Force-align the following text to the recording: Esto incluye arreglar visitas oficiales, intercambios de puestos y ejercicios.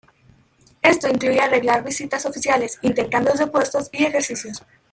Esto 0.81 1.07
incluye 1.07 1.39
arreglar 1.39 1.83
visitas 1.83 2.25
oficiales, 2.25 2.79
intercambios 2.81 3.37
de 3.37 3.45
puestos 3.45 3.87
y 3.91 4.03
ejercicios. 4.03 4.63